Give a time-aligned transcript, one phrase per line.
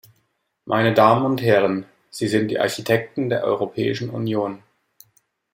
[0.65, 4.63] Meine Damen und Herren, Sie sind die Architekten der Europäischen Union.